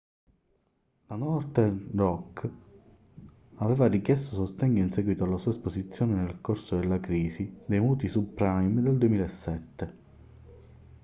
la 1.09 1.15
northern 1.15 1.91
rock 1.95 2.49
aveva 3.57 3.85
richiesto 3.85 4.33
sostegno 4.33 4.81
in 4.81 4.91
seguito 4.91 5.25
alla 5.25 5.37
sua 5.37 5.51
esposizione 5.51 6.15
nel 6.15 6.41
corso 6.41 6.75
della 6.79 6.99
crisi 6.99 7.55
dei 7.67 7.79
mutui 7.79 8.09
subprime 8.09 8.81
del 8.81 8.97
2007 8.97 9.95